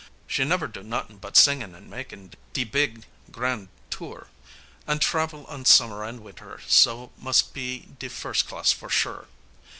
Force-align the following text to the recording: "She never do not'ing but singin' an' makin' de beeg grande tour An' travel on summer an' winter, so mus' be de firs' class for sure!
"She 0.25 0.43
never 0.45 0.65
do 0.65 0.81
not'ing 0.81 1.19
but 1.19 1.37
singin' 1.37 1.75
an' 1.75 1.87
makin' 1.87 2.31
de 2.53 2.63
beeg 2.63 3.05
grande 3.31 3.67
tour 3.91 4.29
An' 4.87 4.97
travel 4.97 5.45
on 5.45 5.63
summer 5.65 6.03
an' 6.03 6.23
winter, 6.23 6.59
so 6.65 7.11
mus' 7.19 7.43
be 7.43 7.89
de 7.99 8.09
firs' 8.09 8.41
class 8.41 8.71
for 8.71 8.89
sure! 8.89 9.27